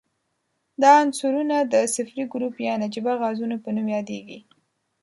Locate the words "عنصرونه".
1.01-1.57